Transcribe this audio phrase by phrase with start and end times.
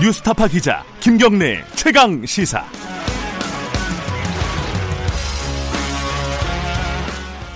[0.00, 2.64] 뉴스타파 기자 김경래 최강 시사.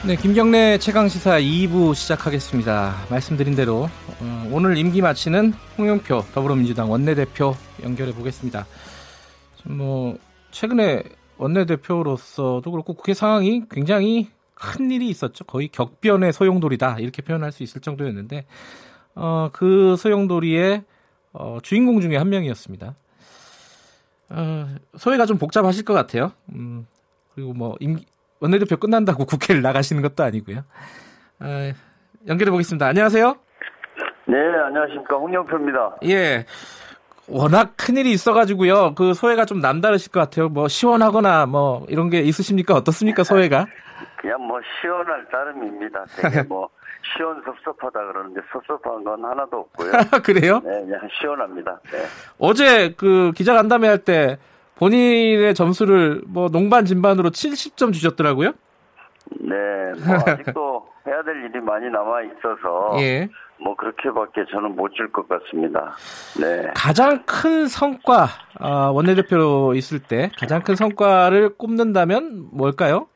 [0.06, 3.06] 네, 김경래 최강 시사 2부 시작하겠습니다.
[3.08, 3.88] 말씀드린 대로
[4.20, 8.66] 어, 오늘 임기 마치는 홍영표 더불어민주당 원내대표 연결해 보겠습니다.
[9.64, 10.18] 뭐
[10.50, 11.02] 최근에
[11.38, 15.44] 원내대표로서도 그렇고 국회 상황이 굉장히 큰 일이 있었죠.
[15.44, 18.44] 거의 격변의 소용돌이다 이렇게 표현할 수 있을 정도였는데
[19.14, 20.82] 어, 그 소용돌이의
[21.34, 22.94] 어, 주인공 중에 한 명이었습니다.
[24.30, 24.66] 어,
[24.96, 26.32] 소외가 좀 복잡하실 것 같아요.
[26.54, 26.86] 음,
[27.34, 28.06] 그리고 뭐 임기,
[28.40, 30.64] 원내대표 끝난다고 국회를 나가시는 것도 아니고요.
[31.40, 31.72] 어,
[32.26, 32.86] 연결해 보겠습니다.
[32.86, 33.36] 안녕하세요.
[34.26, 35.96] 네, 안녕하십니까 홍영표입니다.
[36.06, 36.46] 예.
[37.26, 38.94] 워낙 큰일이 있어가지고요.
[38.94, 40.48] 그 소외가 좀 남다르실 것 같아요.
[40.48, 42.74] 뭐 시원하거나 뭐 이런 게 있으십니까?
[42.74, 43.66] 어떻습니까, 소외가?
[44.20, 46.04] 그냥 뭐 시원할 따름입니다.
[46.16, 46.68] 되게 뭐
[47.16, 49.92] 시원 섭섭하다 그러는데 섭섭한 건 하나도 없고요.
[50.24, 50.60] 그래요?
[50.64, 51.80] 네, 그냥 시원합니다.
[51.90, 51.98] 네.
[52.38, 54.38] 어제 그 기자 간담회 할 때
[54.76, 58.52] 본인의 점수를 뭐 농반 진반으로 70점 주셨더라고요.
[59.40, 59.54] 네,
[60.04, 63.28] 뭐 아직도 해야 될 일이 많이 남아 있어서 예.
[63.60, 65.94] 뭐 그렇게밖에 저는 못 줄 것 같습니다.
[66.40, 66.70] 네.
[66.74, 68.26] 가장 큰 성과
[68.58, 73.06] 아, 원내대표로 있을 때 가장 큰 성과를 꼽는다면 뭘까요?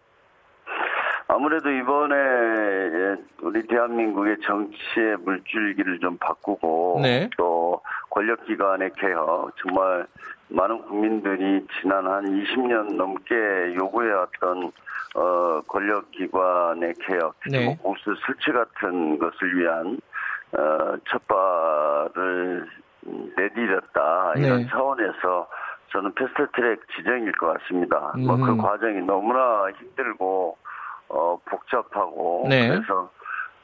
[1.27, 2.15] 아무래도 이번에
[2.93, 7.29] 예, 우리 대한민국의 정치의 물줄기를 좀 바꾸고 네.
[7.37, 10.07] 또 권력기관의 개혁 정말
[10.49, 14.73] 많은 국민들이 지난 한 20년 넘게 요구해왔던
[15.15, 17.67] 어, 권력기관의 개혁, 네.
[17.67, 19.99] 뭐 공수 설치 같은 것을 위한
[20.53, 22.67] 어, 첫발을
[23.37, 24.67] 내디뎠다 이런 네.
[24.69, 25.49] 차원에서
[25.93, 28.13] 저는 패스트트랙 지정일 것 같습니다.
[28.19, 28.59] 뭐그 음.
[28.59, 30.57] 과정이 너무나 힘들고
[31.09, 32.69] 어, 복잡하고 네.
[32.69, 33.11] 그래서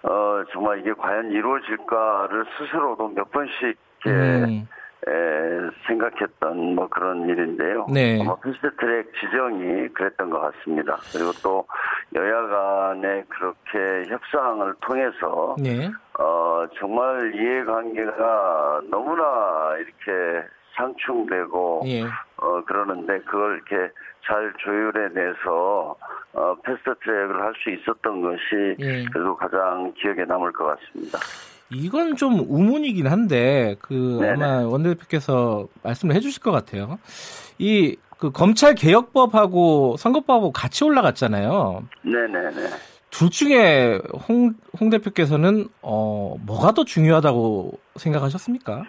[0.02, 4.68] 어, 정말 이게 과연 이루어질까를 스스로도 몇 번씩 이렇게 음,
[5.06, 7.86] 에, 생각했던 뭐 그런 일인데요.
[7.90, 8.20] 네.
[8.20, 10.98] 아마 패스트트랙 지정이 그랬던 것 같습니다.
[11.12, 11.66] 그리고 또
[12.14, 15.90] 여야 간의 그렇게 협상을 통해서 네.
[16.18, 20.46] 어, 정말 이해관계가 너무나 이렇게
[20.77, 22.02] 상충되고 예.
[22.02, 23.92] 어, 그러는데 그걸 이렇게
[24.27, 25.96] 잘 조율해내서
[26.35, 29.05] 어, 패스트트랙을 할 수 있었던 것이 예.
[29.13, 31.18] 그래도 가장 기억에 남을 것 같습니다.
[31.70, 34.33] 이건 좀 우문이긴 한데 그 네네.
[34.45, 36.98] 아마 원내대표께서 말씀을 해주실 것 같아요.
[37.58, 41.83] 이 그 검찰 개혁법하고 선거법하고 같이 올라갔잖아요.
[42.02, 42.70] 네네네.
[43.11, 48.84] 둘 중에 홍, 홍 대표께서는 어 뭐가 더 중요하다고 생각하셨습니까?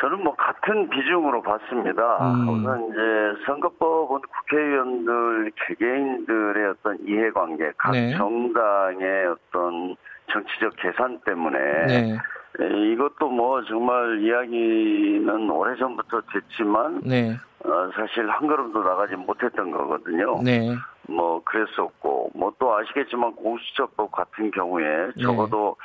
[0.00, 2.18] 저는 뭐 같은 비중으로 봤습니다.
[2.34, 2.48] 음.
[2.48, 8.14] 우선 이제 선거법은 국회의원들 개개인들의 어떤 이해관계, 각 네.
[8.16, 9.96] 정당의 어떤
[10.32, 12.18] 정치적 계산 때문에 네,
[12.60, 19.70] 에, 이것도 뭐 정말 이야기는 오래 전부터 됐지만 네, 어, 사실 한 걸음도 나가지 못했던
[19.70, 20.42] 거거든요.
[20.42, 20.74] 네,
[21.08, 25.22] 뭐 그랬었고 뭐 또 아시겠지만 공수처법 같은 경우에 네.
[25.22, 25.76] 적어도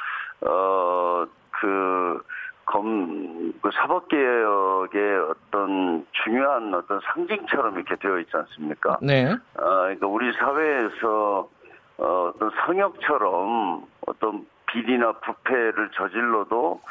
[0.41, 2.23] 어그
[2.71, 8.97] 검, 그 사법개혁의 어떤 중요한 어떤 상징처럼 이렇게 되어 있지 않습니까?
[9.01, 11.49] 네, 어, 그러니까 우리 사회에서
[11.97, 16.81] 어, 어떤 성역처럼 어떤 비리나 부패를 저질러도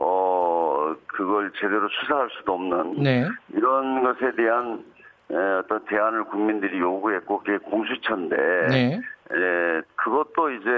[0.00, 4.84] 어, 그걸 제대로 수사할 수도 없는 네, 이런 것에 대한
[5.30, 8.36] 에, 어떤 대안을 국민들이 요구했고 그게 공수처인데
[8.68, 9.00] 네,
[9.32, 10.70] 에, 그것도 이제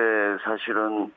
[0.44, 1.10] 사실은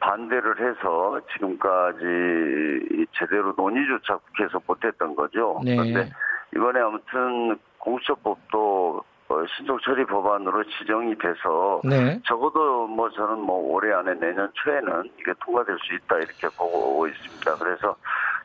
[0.00, 5.60] 반대를 해서 지금까지 제대로 논의조차 국회에서 못했던 거죠.
[5.64, 5.76] 네.
[5.76, 6.10] 그런데
[6.54, 12.18] 이번에 아무튼 공수처법도 어, 신속 처리 법안으로 지정이 돼서 네.
[12.24, 17.56] 적어도 뭐 저는 뭐 올해 안에 내년 초에는 이게 통과될 수 있다 이렇게 보고 있습니다.
[17.56, 17.94] 그래서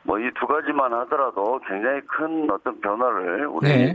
[0.02, 3.94] 뭐 이 두 가지만 하더라도 굉장히 큰 어떤 변화를 우리 네.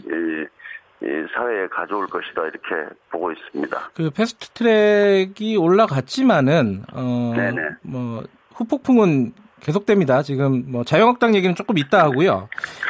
[1.02, 3.92] 사회에 가져올 것이다 이렇게 보고 있습니다.
[3.94, 7.62] 그 패스트 트랙이 올라갔지만은 어, 네네.
[7.84, 8.24] 뭐
[8.56, 10.24] 후폭풍은 계속됩니다.
[10.24, 12.48] 지금 뭐 자유한국당 얘기는 조금 있다 하고요.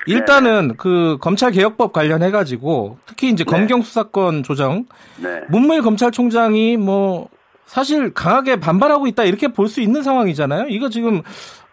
[0.08, 3.50] 일단은 그 검찰 개혁법 관련해 가지고 특히 이제 네.
[3.52, 4.86] 검경 수사권 조정
[5.18, 5.42] 네.
[5.50, 7.28] 문무일 검찰총장이 뭐
[7.66, 10.68] 사실 강하게 반발하고 있다 이렇게 볼 수 있는 상황이잖아요.
[10.70, 11.22] 이거 지금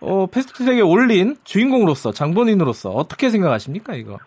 [0.00, 4.18] 어 패스트트랙에 올린 주인공으로서 장본인으로서 어떻게 생각하십니까 이거?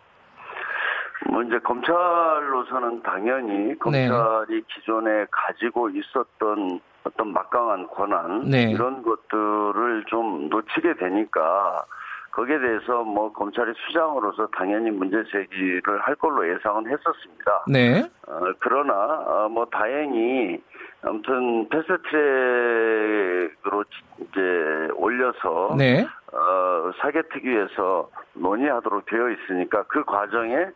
[1.39, 8.71] 뭐 이제 검찰로서는 당연히 검찰이 기존에 가지고 있었던 어떤 막강한 권한 네.
[8.71, 11.85] 이런 것들을 좀 놓치게 되니까
[12.31, 17.63] 거기에 대해서 뭐 검찰의 수장으로서 당연히 문제 제기를 할 걸로 예상은 했었습니다.
[17.69, 18.03] 네.
[18.27, 20.61] 어, 그러나 어, 뭐 다행히
[21.01, 23.85] 아무튼 패스트트랙으로
[24.19, 26.05] 이제 올려서 네.
[26.33, 30.67] 어, 사개특위에서 논의하도록 되어 있으니까 그 과정에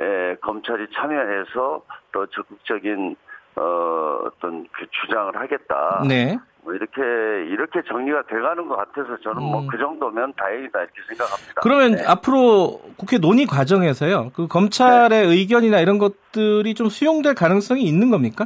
[0.00, 3.16] 에, 검찰이 참여해서 더 적극적인
[3.56, 6.04] 어, 어떤 그 주장을 하겠다.
[6.08, 6.38] 네.
[6.62, 7.02] 뭐 이렇게
[7.50, 9.66] 이렇게 정리가 돼가는 것 같아서 저는 뭐 음.
[9.68, 11.60] 그 정도면 다행이다 이렇게 생각합니다.
[11.62, 12.04] 그러면 네.
[12.06, 14.32] 앞으로 국회 논의 과정에서요.
[14.34, 18.44] 그 검찰의 의견이나 이런 것들이 좀 수용될 가능성이 있는 겁니까?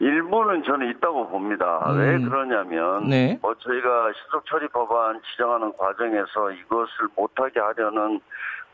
[0.00, 1.84] 일부는 저는 있다고 봅니다.
[1.86, 1.98] 음.
[2.00, 3.38] 왜 그러냐면 네.
[3.40, 8.20] 뭐 저희가 신속 처리 법안 지정하는 과정에서 이것을 못하게 하려는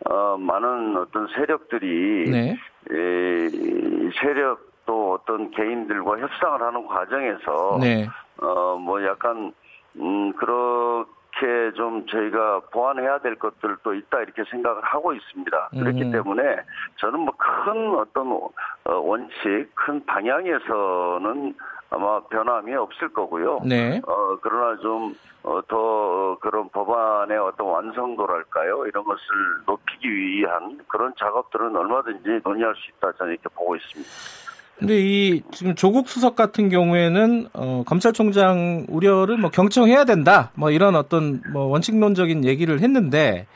[0.06, 2.56] 어, 많은 어떤 세력들이 네.
[2.90, 8.06] 에, 이 세력 또 어떤 개인들과 협상을 하는 과정에서 네.
[8.40, 9.52] 어, 뭐 약간
[9.96, 15.68] 음, 그렇게 좀 저희가 보완해야 될 것들도 있다 이렇게 생각을 하고 있습니다.
[15.72, 16.12] 그렇기 음.
[16.12, 16.42] 때문에
[16.96, 17.34] 저는 뭐
[17.68, 18.50] 큰 어떤 어,
[18.94, 21.54] 원칙, 큰 방향에서는
[21.90, 23.60] 아마 변함이 없을 거고요.
[23.64, 24.00] 네.
[24.06, 28.86] 어, 그러나 좀, 어, 더 그런 법안의 어떤 완성도랄까요?
[28.86, 29.24] 이런 것을
[29.66, 34.47] 높이기 위한 그런 작업들은 얼마든지 논의할 수 있다 저는 이렇게 보고 있습니다.
[34.78, 40.52] 근데 이 지금 조국 수석 같은 경우에는 어, 검찰총장 우려를 뭐 경청해야 된다.
[40.54, 43.46] 뭐 이런 어떤 뭐 원칙론적인 얘기를 했는데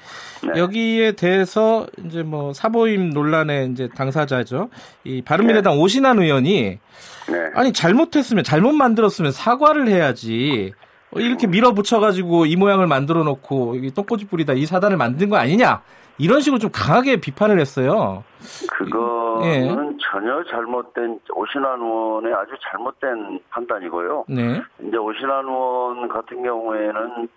[0.42, 0.60] 네.
[0.60, 4.68] 여기에 대해서 이제 뭐 사보임 논란의 이제 당사자죠.
[5.04, 6.78] 이 바른미래당 오신환 의원이
[7.28, 7.38] 네.
[7.54, 10.72] 아니 잘못했으면 잘못 만들었으면 사과를 해야지.
[11.12, 15.82] 어, 이렇게 밀어붙여가지고 이 모양을 만들어 놓고 이게 똥꼬집 뿌리다 이 사단을 만든 거 아니냐
[16.18, 18.24] 이런 식으로 좀 강하게 비판을 했어요.
[18.68, 19.68] 그거는 예.
[20.12, 24.26] 전혀 잘못된, 오신환 의원의 아주 잘못된 판단이고요.
[24.28, 27.28] 네, 이제 오신환 의원 같은 경우에는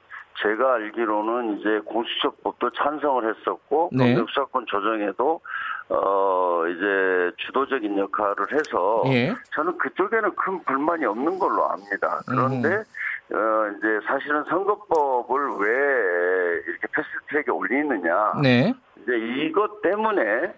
[0.42, 4.14] 제가 알기로는 이제 공수처법도 찬성을 했었고 네.
[4.14, 5.40] 검역사건 조정에도
[5.88, 12.20] 어 이제 주도적인 역할을 해서 예, 저는 그쪽에는 큰 불만이 없는 걸로 압니다.
[12.28, 12.84] 그런데
[13.32, 20.52] 어 이제 사실은 선거법을 왜 이렇게 패스트트랙에 올리느냐 네, 이제 이것 때문에 에,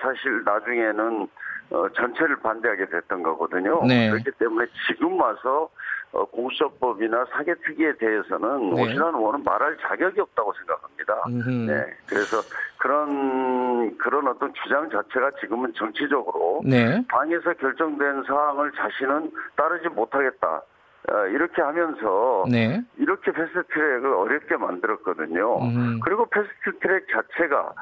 [0.00, 1.28] 사실 나중에는
[1.70, 3.82] 어, 전체를 반대하게 됐던 거거든요.
[3.86, 4.10] 네.
[4.10, 5.70] 그렇기 때문에 지금 와서
[6.12, 8.82] 어, 공수처법이나 사개특위에 대해서는 네.
[8.82, 11.22] 오신환 의원은 말할 자격이 없다고 생각합니다.
[11.26, 11.70] 음흠.
[11.70, 12.36] 네, 그래서
[12.78, 20.62] 그런 그런 어떤 주장 자체가 지금은 정치적으로 네, 방에서 결정된 사항을 자신은 따르지 못하겠다.
[21.10, 25.62] 어, 이렇게 하면서 네, 이렇게 패스트트랙을 어렵게 만들었거든요.
[25.62, 26.00] 음.
[26.04, 27.72] 그리고 패스트트랙 자체가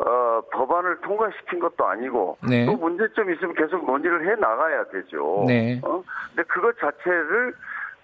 [0.00, 2.64] 어, 법안을 통과시킨 것도 아니고 네.
[2.64, 5.44] 또 문제점이 있으면 계속 논의를 해 나가야 되죠.
[5.46, 5.78] 네.
[5.82, 6.02] 어?
[6.28, 7.54] 근데 그것 자체를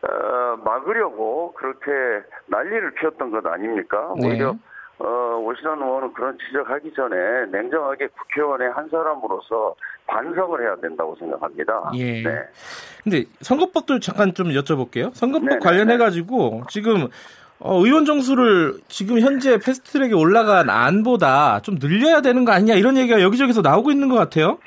[0.03, 1.91] 어, 막으려고 그렇게
[2.47, 4.13] 난리를 피웠던 것 아닙니까?
[4.21, 4.29] 네.
[4.29, 4.55] 오히려
[4.99, 5.07] 어,
[5.43, 9.75] 오신환 의원은 그런 지적하기 전에 냉정하게 국회의원의 한 사람으로서
[10.07, 11.91] 반성을 해야 된다고 생각합니다.
[11.95, 12.23] 예.
[12.23, 12.31] 네.
[13.05, 15.15] 근데 선거법도 잠깐 좀 여쭤볼게요.
[15.15, 17.09] 선거법 네네, 관련해 가지고 지금
[17.59, 23.21] 어, 의원 정수를 지금 현재 패스트트랙에 올라간 안보다 좀 늘려야 되는 거 아니냐 이런 얘기가
[23.23, 24.59] 여기저기서 나오고 있는 것 같아요.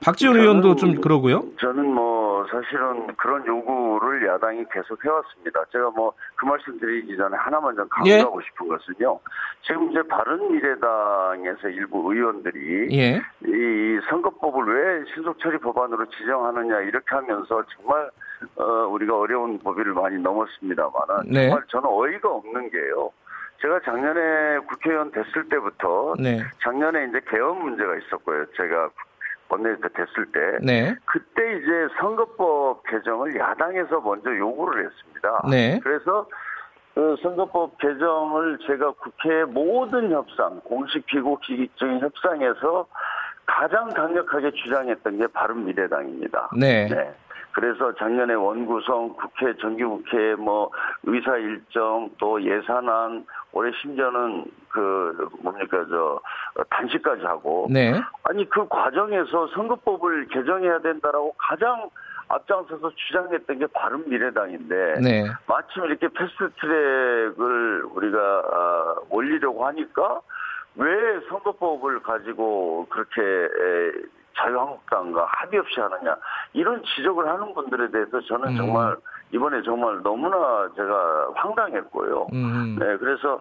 [0.00, 1.44] 박지원 의원도 좀 그러고요.
[1.58, 5.64] 저는 뭐 사실은 그런 요구를 야당이 계속 해왔습니다.
[5.72, 8.18] 제가 뭐 그 말씀 드리기 전에 하나만 좀 예.
[8.18, 9.18] 강조하고 싶은 것은요.
[9.62, 13.22] 지금 이제 바른미래당에서 일부 의원들이 예.
[13.46, 18.10] 이 선거법을 왜 신속처리 법안으로 지정하느냐 이렇게 하면서 정말
[18.56, 18.64] 어,
[18.96, 21.48] 우리가 어려운 법위를 많이 넘었습니다만은 네.
[21.48, 23.10] 정말 저는 어이가 없는 게요.
[23.60, 26.42] 제가 작년에 국회의원 됐을 때부터 네.
[26.62, 28.46] 작년에 이제 개헌 문제가 있었고요.
[28.56, 28.90] 제가
[29.48, 30.94] 원내대표 됐을 때 네.
[31.04, 35.42] 그때 이제 선거법 개정을 야당에서 먼저 요구를 했습니다.
[35.48, 35.80] 네.
[35.82, 36.26] 그래서
[36.94, 42.86] 그 선거법 개정을 제가 국회 모든 협상, 공식 비공식적인 협상에서
[43.46, 46.50] 가장 강력하게 주장했던 게 바른 미래당입니다.
[46.58, 46.88] 네.
[47.56, 50.70] 그래서 작년에 원구성, 국회, 정기국회, 뭐,
[51.04, 56.20] 의사 일정, 또 예산안, 올해 심지어는 그, 뭡니까, 저,
[56.68, 57.66] 단식까지 하고.
[57.70, 57.94] 네.
[58.24, 61.88] 아니, 그 과정에서 선거법을 개정해야 된다라고 가장
[62.28, 65.00] 앞장서서 주장했던 게 바른 미래당인데.
[65.00, 65.24] 네.
[65.46, 70.20] 마침 이렇게 패스트트랙을 우리가 아, 올리려고 하니까
[70.74, 70.86] 왜
[71.30, 73.92] 선거법을 가지고 그렇게 에,
[74.36, 76.16] 자유한국당과 합의 없이 하느냐
[76.52, 78.56] 이런 지적을 하는 분들에 대해서 저는 음.
[78.56, 78.96] 정말
[79.32, 82.28] 이번에 정말 너무나 제가 황당했고요.
[82.32, 82.76] 음.
[82.78, 83.40] 네, 그래서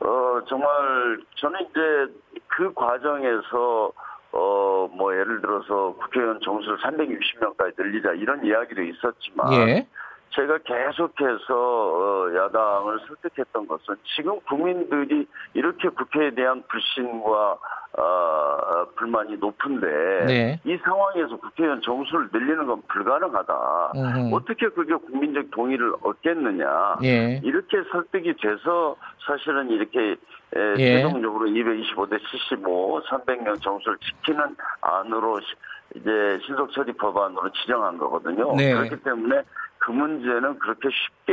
[0.00, 3.92] 어 정말 저는 이제 그 과정에서
[4.32, 4.68] 어
[4.98, 9.86] 뭐 예를 들어서 국회의원 정수를 360명까지 늘리자 이런 이야기도 있었지만 예.
[10.30, 17.58] 제가 계속해서 어, 야당을 설득했던 것은 지금 국민들이 이렇게 국회에 대한 불신과
[17.96, 19.86] 어, 불만이 높은데
[20.26, 20.60] 네.
[20.64, 23.92] 이 상황에서 국회의원 정수를 늘리는 건 불가능하다.
[23.96, 24.34] 음흠.
[24.34, 26.98] 어떻게 그게 국민적 동의를 얻겠느냐.
[27.04, 27.40] 예.
[27.42, 28.94] 이렇게 설득이 돼서
[29.26, 30.16] 사실은 이렇게
[30.56, 31.02] 에, 예.
[31.02, 35.54] 최종적으로 225대 75, 300명 정수를 지키는 안으로 시-
[35.96, 38.54] 이제 신속 처리 법안으로 지정한 거거든요.
[38.56, 38.74] 네.
[38.74, 39.42] 그렇기 때문에
[39.78, 41.32] 그 문제는 그렇게 쉽게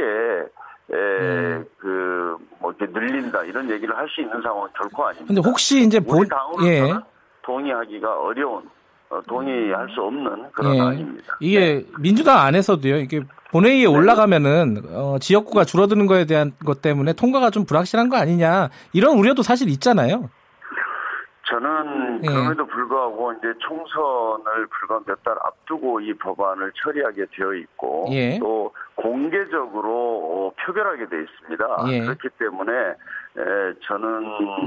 [0.92, 1.66] 에, 음.
[1.80, 5.26] 그, 뭐, 이렇게 늘린다, 이런 얘기를 할 수 있는 상황은 결코 아닙니다.
[5.28, 6.94] 근데 혹시 이제 본 우리 당으로서는 예.
[7.44, 8.64] 동의하기가 어려운,
[9.10, 10.80] 어, 동의할 수 없는 그런 예.
[10.82, 11.38] 안입니다.
[11.40, 12.98] 이게 민주당 안에서도요.
[12.98, 18.70] 이게 본회의에 올라가면은 어, 지역구가 줄어드는 거에 대한 것 때문에 통과가 좀 불확실한 거 아니냐
[18.94, 20.30] 이런 우려도 사실 있잖아요.
[21.48, 22.28] 저는 예.
[22.28, 28.38] 그럼에도 불구하고 이제 총선을 불과 몇 달 앞두고 이 법안을 처리하게 되어 있고 예.
[28.40, 31.66] 또 공개적으로 어, 표결하게 돼 있습니다.
[31.90, 32.00] 예.
[32.02, 34.08] 그렇기 때문에 에, 저는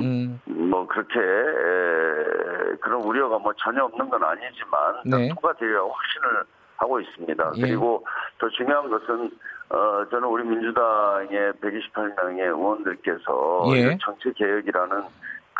[0.02, 0.40] 음.
[0.44, 5.28] 뭐 그렇게 에, 그런 우려가 뭐 전혀 없는 건 아니지만 네.
[5.28, 6.44] 통과되리라고 확신을
[6.76, 7.52] 하고 있습니다.
[7.56, 7.60] 예.
[7.60, 8.04] 그리고
[8.38, 9.30] 더 중요한 것은
[9.70, 13.92] 어, 저는 우리 민주당의 128명의 의원들께서 예.
[13.92, 15.02] 이 정치 개혁이라는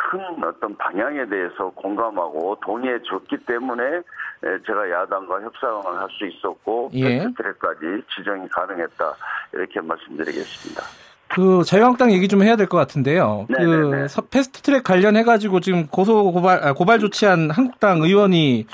[0.00, 6.90] 큰 어떤 방향에 대해서 공감하고 동의해 줬기 때문에 에, 제가 야당과 협상을 할 수 있었고
[6.94, 7.18] 예.
[7.18, 7.80] 패스트트랙까지
[8.16, 9.12] 지정이 가능했다
[9.54, 10.82] 이렇게 말씀드리겠습니다.
[11.30, 13.46] 그 자유한국당 얘기 좀 해야 될 것 같은데요.
[13.50, 13.90] 네네네.
[14.02, 18.66] 그 서- 패스트트랙 관련해 가지고 지금 고소 고발 아, 고발 조치한 한국당 의원이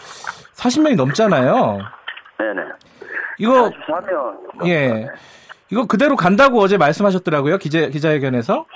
[0.54, 1.78] 40명이 넘잖아요.
[2.38, 2.62] 네네.
[3.38, 4.66] 이거 44명.
[4.68, 5.08] 예.
[5.70, 7.56] 이거 그대로 간다고 어제 말씀하셨더라고요.
[7.58, 8.66] 기자 기자회견에서.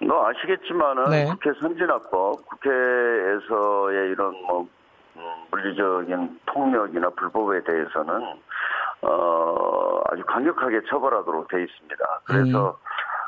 [0.00, 1.24] 너 아시겠지만은 네.
[1.24, 4.68] 국회 선진화법, 국회에서의 이런 뭐
[5.16, 8.36] 음, 물리적인 폭력이나 불법에 대해서는
[9.02, 12.20] 어 아주 강력하게 처벌하도록 돼 있습니다.
[12.24, 12.78] 그래서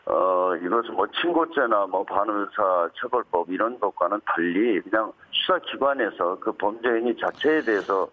[0.06, 7.16] 어 이것은 뭐 친고죄나 뭐 반의사 처벌법 이런 것과는 달리 그냥 수사기관에서 그 범죄 행위
[7.16, 8.08] 자체에 대해서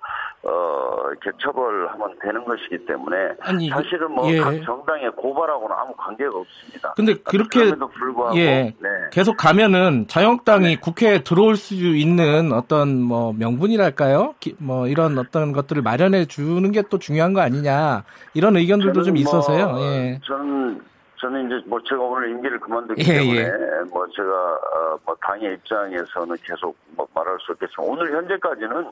[0.48, 4.38] 어 이렇게 처벌하면 되는 것이기 때문에 아니, 사실은 뭐 예.
[4.40, 6.94] 각 정당에 고발하고는 아무 관계가 없습니다.
[6.96, 8.74] 근데 그렇게 그럼에도 불구하고 예.
[8.80, 8.90] 네.
[9.12, 14.36] 계속 가면은 자유한국당이 국회에 들어올 수 있는 어떤 뭐 명분이랄까요?
[14.40, 18.04] 기- 뭐 이런 어떤 것들을 마련해 주는 게 또 중요한 거 아니냐
[18.36, 19.70] 이런 의견들도 좀 저는 있어서요.
[19.70, 20.20] 뭐, 예.
[20.24, 20.80] 저는
[21.20, 23.50] 저는 이제 뭐 제가 오늘 임기를 그만두기 예, 때문에 예.
[23.90, 28.92] 뭐 제가 어, 뭐 당의 입장에서는 계속 뭐 말할 수 없겠지만 오늘 현재까지는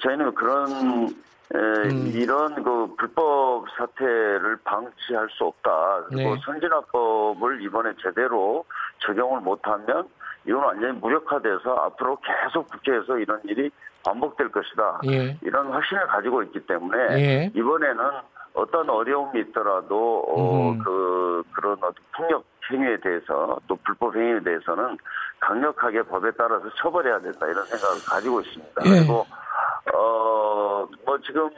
[0.00, 1.08] 저희는 그런
[1.54, 2.10] 에, 음.
[2.14, 6.04] 이런 그 불법 사태를 방치할 수 없다.
[6.08, 6.40] 그리고 네.
[6.44, 8.64] 선진화법을 이번에 제대로
[9.00, 10.08] 적용을 못하면
[10.46, 13.70] 이건 완전히 무력화돼서 앞으로 계속 국회에서 이런 일이
[14.04, 15.00] 반복될 것이다.
[15.06, 15.38] 예.
[15.42, 17.50] 이런 확신을 가지고 있기 때문에 예.
[17.54, 18.04] 이번에는
[18.54, 20.78] 어떤 어려움이 있더라도 어, 음.
[20.78, 24.96] 그 그런 어떤 폭력 행위에 대해서 또 불법 행위에 대해서는
[25.40, 28.82] 강력하게 법에 따라서 처벌해야 된다 이런 생각을 가지고 있습니다.
[28.86, 28.90] 예.
[28.90, 29.26] 그리고
[29.92, 30.54] 어
[31.04, 31.50] 뭐 지금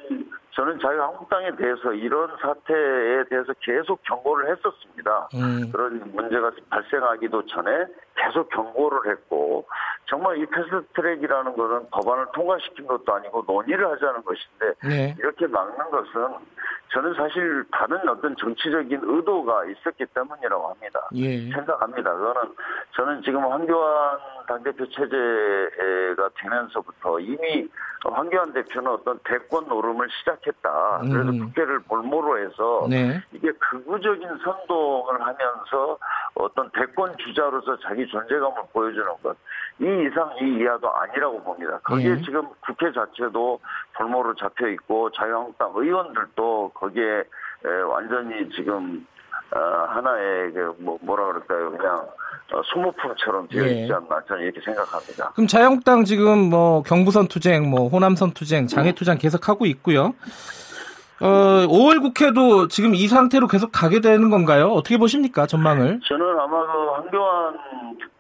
[0.53, 5.29] 저는 자유한국당에 대해서 이런 사태에 대해서 계속 경고를 했었습니다.
[5.35, 5.71] 음.
[5.71, 9.67] 그런 문제가 발생하기도 전에 계속 경고를 했고
[10.07, 15.17] 정말 이 패스트트랙이라는 것은 법안을 통과시킨 것도 아니고 논의를 하자는 것인데 네.
[15.19, 16.35] 이렇게 막는 것은
[16.93, 21.01] 저는 사실 다른 어떤 정치적인 의도가 있었기 때문이라고 합니다.
[21.17, 21.51] 예.
[21.51, 22.15] 생각합니다.
[22.15, 22.55] 그거는
[22.95, 27.69] 저는 지금 황교안 당대표 체제가 되면서부터 이미
[28.05, 31.01] 황교안 대표는 어떤 대권 노름을 시작했다.
[31.03, 31.47] 그래서 음.
[31.47, 33.21] 국회를 볼모로 해서 네.
[33.33, 35.99] 이게 극우적인 선동을 하면서
[36.35, 39.37] 어떤 대권 주자로서 자기 존재감을 보여주는 것.
[39.81, 41.79] 이 이상 이 이하도 아니라고 봅니다.
[41.85, 42.23] 거기에 예.
[42.23, 43.61] 지금 국회 자체도
[43.95, 47.25] 볼모로 잡혀 있고 자유한국당 의원들도 거기에
[47.65, 49.07] 에, 완전히 지금
[49.55, 51.71] 어, 하나의 그 뭐, 뭐라 그럴까요?
[51.71, 51.97] 그냥
[52.53, 53.83] 어, 소모품처럼 되어 예.
[53.83, 55.31] 있지 않나 저는 이렇게 생각합니다.
[55.35, 60.15] 그럼 자유한국당 지금 뭐 경부선 투쟁, 뭐 호남선 투쟁, 장애 투쟁 계속 하고 있고요.
[61.21, 64.69] 어, 5월 국회도 지금 이 상태로 계속 가게 되는 건가요?
[64.69, 65.47] 어떻게 보십니까?
[65.47, 66.01] 전망을?
[66.05, 67.59] 저는 아마 그 황교안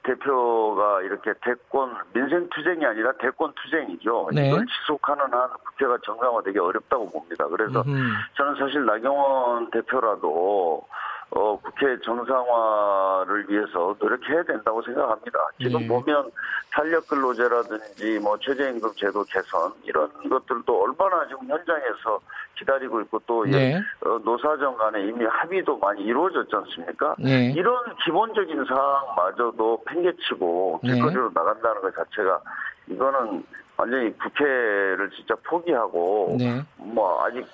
[0.02, 4.30] 대표가 이렇게 대권 민생 투쟁이 아니라 대권 투쟁이죠.
[4.32, 4.48] 네.
[4.48, 7.46] 이걸 지속하는 한 국회가 정상화되기 어렵다고 봅니다.
[7.48, 8.12] 그래서 음흠.
[8.36, 10.86] 저는 사실 나경원 대표라도
[11.30, 15.38] 어, 국회 정상화를 위해서 노력해야 된다고 생각합니다.
[15.60, 15.88] 지금 예.
[15.88, 16.30] 보면
[16.72, 22.20] 탄력 근로제라든지 뭐 최저임금 제도 개선 이런 것들도 얼마나 지금 현장에서
[22.56, 23.76] 기다리고 있고 또 네.
[24.04, 27.16] 어, 노사정 간에 이미 합의도 많이 이루어졌지 않습니까?
[27.18, 27.52] 네.
[27.56, 30.92] 이런 기본적인 사항마저도 팽개치고 네.
[30.92, 32.40] 길거리로 나간다는 것 자체가
[32.88, 33.44] 이거는
[33.76, 36.62] 완전히 국회를 진짜 포기하고 네.
[36.76, 37.44] 뭐 아직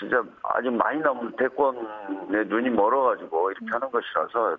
[0.00, 1.78] 진짜 아직 많이 남은 대권에
[2.46, 4.56] 눈이 멀어가지고 이렇게 하는 것이라서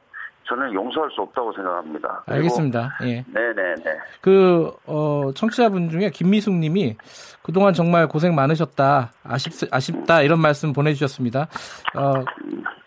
[0.47, 2.23] 저는 용서할 수 없다고 생각합니다.
[2.27, 2.97] 알겠습니다.
[3.03, 3.23] 예.
[3.27, 3.99] 네네네.
[4.21, 6.97] 그, 어, 청취자분 중에 김미숙 님이
[7.41, 9.11] 그동안 정말 고생 많으셨다.
[9.23, 10.21] 아쉽, 아쉽다.
[10.21, 11.47] 이런 말씀 보내주셨습니다.
[11.95, 12.13] 어,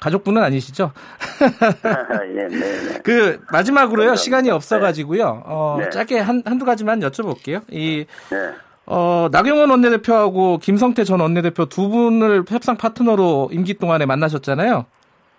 [0.00, 0.92] 가족분은 아니시죠?
[2.36, 3.00] 예, 네네.
[3.02, 4.14] 그, 마지막으로요.
[4.16, 5.42] 시간이 없어가지고요.
[5.46, 5.90] 어, 네.
[5.90, 7.62] 짧게 한, 한두 가지만 여쭤볼게요.
[7.70, 8.54] 이, 네.
[8.86, 14.84] 어, 나경원 원내대표하고 김성태 전 원내대표 두 분을 협상 파트너로 임기 동안에 만나셨잖아요.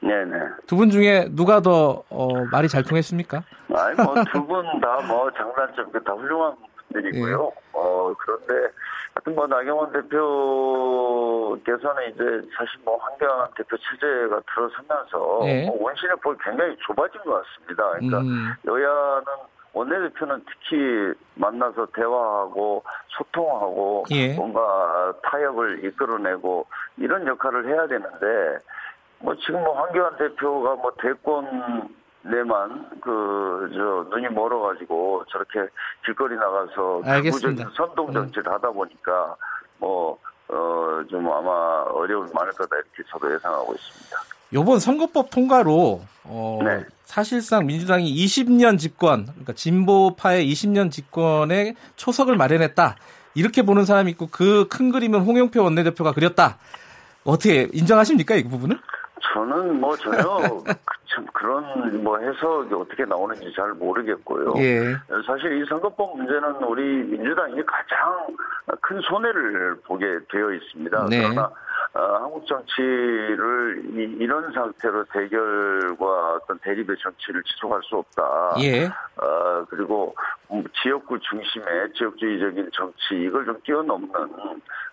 [0.01, 0.35] 네네.
[0.67, 3.43] 두 분 중에 누가 더, 어, 말이 잘 통했습니까?
[3.75, 6.53] 아니 뭐 두 분 다 뭐 장단점 다 훌륭한
[6.91, 7.51] 분들이고요.
[7.55, 7.61] 예.
[7.73, 8.53] 어 그런데
[9.13, 12.23] 하여튼 뭐 나경원 대표께서는 이제
[12.57, 15.65] 사실 뭐 황교안 대표 체제가 들어서면서 예.
[15.67, 17.89] 뭐 원신의 폭이 굉장히 좁아진 것 같습니다.
[17.91, 18.53] 그러니까 음.
[18.67, 19.25] 여야는
[19.75, 24.33] 원내대표는 특히 만나서 대화하고 소통하고 예.
[24.33, 26.65] 뭔가 타협을 이끌어내고
[26.97, 28.57] 이런 역할을 해야 되는데
[29.19, 35.67] 뭐 지금 뭐 황교안 대표가 뭐 대권 내만 그 저 눈이 멀어가지고 저렇게
[36.05, 37.63] 길거리 나가서 알겠습니다.
[37.63, 37.65] 음.
[37.65, 39.35] 극우적인 선동 정치를 하다 보니까
[39.79, 40.17] 뭐
[40.47, 44.17] 어 좀 아마 어려움이 많을 거다 이렇게 저도 예상하고 있습니다.
[44.55, 46.83] 요번 선거법 통과로 어, 네.
[47.03, 52.95] 사실상 민주당이 20년 집권, 그러니까 진보파의 20년 집권에 초석을 마련했다.
[53.35, 56.57] 이렇게 보는 사람이 있고 그 큰 그림은 홍영표 원내대표가 그렸다.
[57.25, 58.77] 어떻게 인정하십니까 이 부분은?
[59.33, 60.23] 저는 뭐 전혀
[60.63, 60.73] 그-
[61.13, 64.53] 참 그런 뭐 해석이 어떻게 나오는지 잘 모르겠고요.
[64.57, 64.95] 예.
[65.27, 68.35] 사실 이 선거법 문제는 우리 민주당이 가장
[68.81, 71.05] 큰 손해를 보게 되어 있습니다.
[71.09, 71.21] 네.
[71.21, 71.49] 그러나
[71.95, 73.83] 어, 한국 정치를
[74.19, 78.55] 이, 런 상태로 대결과 어떤 대립의 정치를 지속할 수 없다.
[78.59, 78.85] 예.
[78.85, 80.13] 어, 그리고
[80.51, 84.11] 음, 지역구 중심의 지역주의적인 정치 이걸 좀 뛰어넘는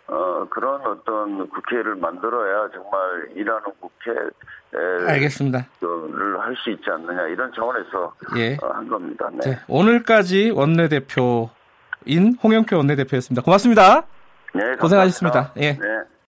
[0.07, 5.67] 어, 그런 어떤 국회를 만들어야 정말 일하는 국회를 알겠습니다.
[6.39, 8.57] 할수 있지 않느냐 이런 차원에서 예.
[8.63, 9.29] 어, 한 겁니다.
[9.33, 9.51] 네.
[9.51, 11.49] 네, 오늘까지 원내대표인
[12.41, 13.43] 홍영표 원내대표였습니다.
[13.43, 14.03] 고맙습니다.
[14.55, 14.83] 네, 감사합니다.
[14.83, 15.53] 고생하셨습니다.
[15.57, 15.73] 예.
[15.73, 16.12] 네.